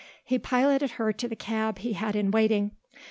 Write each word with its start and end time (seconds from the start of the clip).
He 0.25 0.39
piloted 0.39 0.93
her 0.93 1.13
to 1.13 1.27
the 1.27 1.35
cab 1.35 1.77
he 1.77 1.93
had 1.93 2.15
in 2.15 2.31
waiting. 2.31 2.71